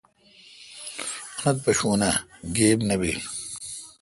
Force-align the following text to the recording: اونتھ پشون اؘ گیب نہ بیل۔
اونتھ 1.43 1.61
پشون 1.65 2.01
اؘ 2.07 2.13
گیب 2.55 2.77
نہ 2.87 2.95
بیل۔ 2.99 3.19